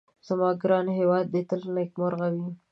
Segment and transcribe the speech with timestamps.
[0.27, 2.47] زما ګران هيواد دي تل نيکمرغه وي